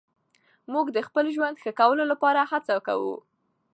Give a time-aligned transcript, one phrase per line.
[0.73, 3.15] موږ د خپل ژوند ښه کولو لپاره هڅه کوو.